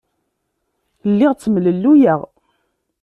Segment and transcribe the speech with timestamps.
[1.11, 2.21] Lliɣ ttemlelluyeɣ.